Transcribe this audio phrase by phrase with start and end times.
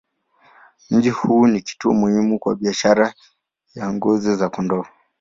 [0.89, 3.13] Mji huu ni kituo muhimu kwa biashara
[3.75, 4.85] ya ngozi za kondoo.